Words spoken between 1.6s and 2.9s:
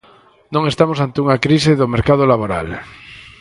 do mercado laboral.